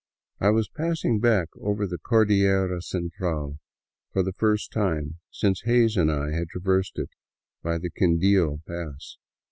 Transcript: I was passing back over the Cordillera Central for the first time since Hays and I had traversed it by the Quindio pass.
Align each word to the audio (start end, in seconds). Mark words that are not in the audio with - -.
I 0.39 0.49
was 0.49 0.67
passing 0.67 1.19
back 1.19 1.49
over 1.59 1.85
the 1.85 1.99
Cordillera 1.99 2.81
Central 2.81 3.59
for 4.11 4.23
the 4.23 4.33
first 4.33 4.71
time 4.71 5.17
since 5.29 5.61
Hays 5.65 5.95
and 5.95 6.11
I 6.11 6.31
had 6.31 6.47
traversed 6.47 6.97
it 6.97 7.11
by 7.61 7.77
the 7.77 7.91
Quindio 7.91 8.63
pass. 8.65 9.17